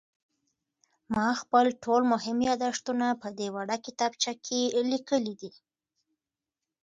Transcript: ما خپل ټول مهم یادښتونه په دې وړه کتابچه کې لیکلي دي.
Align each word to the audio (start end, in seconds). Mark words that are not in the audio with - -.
ما 1.15 1.27
خپل 1.41 1.65
ټول 1.83 2.01
مهم 2.13 2.37
یادښتونه 2.49 3.07
په 3.21 3.27
دې 3.37 3.47
وړه 3.55 3.77
کتابچه 3.85 4.33
کې 4.45 4.61
لیکلي 4.91 5.33
دي. 5.41 5.51